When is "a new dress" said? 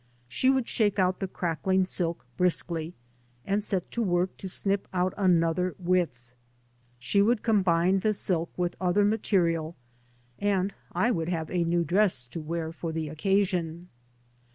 11.51-12.27